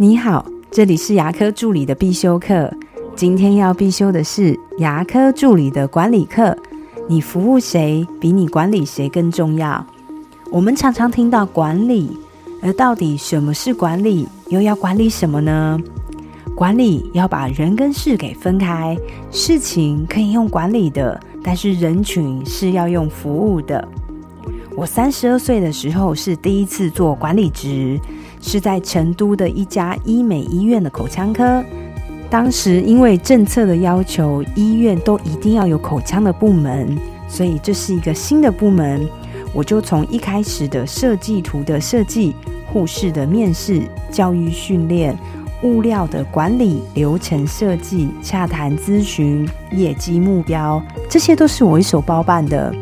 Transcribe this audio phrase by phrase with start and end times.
[0.00, 2.72] 你好，这里是牙科助理的必修课。
[3.16, 6.56] 今天要必修的是牙科助理的管理课。
[7.08, 9.84] 你服务谁，比你管理谁更重要。
[10.52, 12.16] 我们常常听到管理，
[12.62, 15.76] 而到底什么是管理，又要管理什么呢？
[16.54, 18.96] 管理要把人跟事给分开，
[19.32, 23.88] 事情可以用管理的，但是人群是要用服务的。
[24.76, 27.98] 我三十二岁的时候是第一次做管理职。
[28.40, 31.62] 是在成都的一家医美医院的口腔科。
[32.30, 36.96] 当时因为政策的要求，医院都一定要有口腔的部门，
[37.26, 39.08] 所以这是一个新的部门。
[39.54, 42.34] 我就从一开始的设计图的设计、
[42.70, 45.16] 护士的面试、教育训练、
[45.62, 52.74] 物料的管理、流程设计、洽谈咨询、业绩目标，这些都是我一手包办的。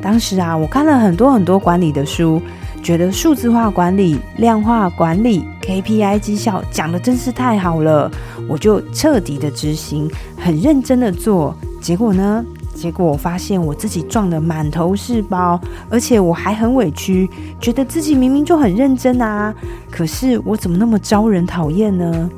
[0.00, 2.40] 当时啊，我看了很多很多管理的书。
[2.84, 8.10] 觉得数字化管理、量化管理、KPI 绩效讲的真是太好了，
[8.46, 11.56] 我就彻底的执行，很认真的做。
[11.80, 12.44] 结果呢？
[12.74, 19.54] 结果我发现我自己撞得满头是包，而且我还很委屈，觉得自己明明就很认真啊，
[19.90, 22.28] 可是我怎么那么招人讨厌呢？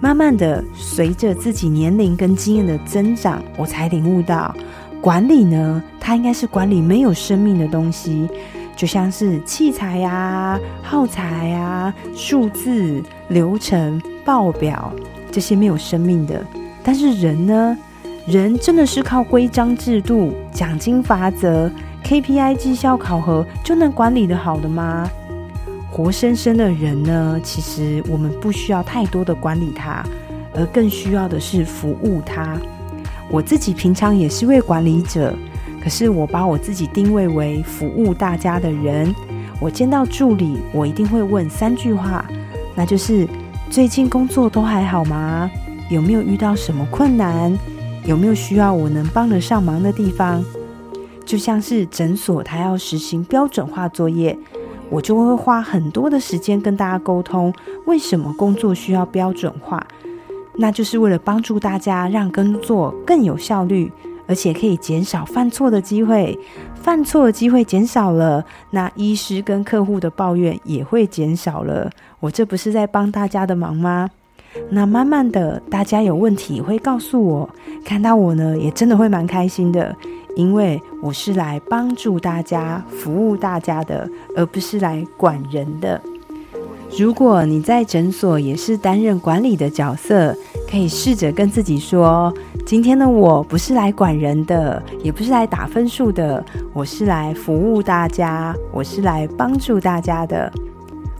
[0.00, 4.54] 慢慢的，随着自己年龄跟经验的增长，我才领悟到，
[5.02, 8.26] 管理呢，它应该是管理没有生命的东西。
[8.76, 14.92] 就像是器材呀、耗材呀、数字、流程、报表
[15.32, 16.44] 这些没有生命的，
[16.84, 17.76] 但是人呢？
[18.26, 21.70] 人真的是靠规章制度、奖金法则、
[22.04, 25.08] KPI 绩效考核就能管理的好的吗？
[25.92, 27.40] 活生生的人呢？
[27.42, 30.04] 其实我们不需要太多的管理他，
[30.52, 32.58] 而更需要的是服务他。
[33.30, 35.32] 我自己平常也是位管理者。
[35.86, 39.14] 可是我把我自己定位为服务大家的人，
[39.60, 42.26] 我见到助理，我一定会问三句话，
[42.74, 43.24] 那就是
[43.70, 45.48] 最近工作都还好吗？
[45.88, 47.56] 有没有遇到什么困难？
[48.04, 50.44] 有没有需要我能帮得上忙的地方？
[51.24, 54.36] 就像是诊所，它要实行标准化作业，
[54.90, 59.86] 我就会花很多的时间跟大家沟通，为什么工作需要标准化？
[60.56, 63.92] 那就是为了帮助大家让工作更有效率。
[64.26, 66.38] 而且可以减少犯错的机会，
[66.74, 71.90] 犯错的机会减少了，那医师跟客户的抱怨也会减少了。
[72.20, 74.08] 我这不是在帮大家的忙吗？
[74.70, 77.50] 那慢慢的，大家有问题会告诉我，
[77.84, 79.94] 看到我呢，也真的会蛮开心的，
[80.34, 86.00] 因为我是来帮助大家、服务大家的，而不是来管人的。
[86.96, 90.34] 如果你在诊所也是担任管理的角色，
[90.70, 92.32] 可以试着跟自己说：
[92.66, 100.52] 今天的我不是来管人的，也不是来打分数的，我是来服务大家，我是来帮助大家的。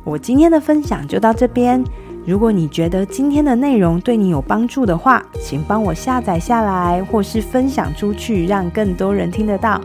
[0.02, 1.84] 我今天的分享就到这边。
[2.26, 9.80] 如果你觉得今天的内容对你有帮助的话，请帮我下载下来，或是分享出去，让更多人听得到。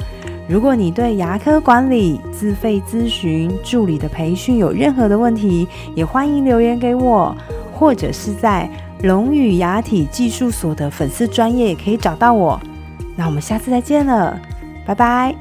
[0.50, 7.38] 如果你对牙科管理、自费咨询、助理的培训有任何的问题，也欢迎留言给我，
[7.71, 8.67] 或者是在
[9.03, 12.59] 龙语牙体技术所的粉丝专业也可以找到我。
[13.17, 14.39] 那我们下次再见了，
[14.85, 15.35] 拜拜。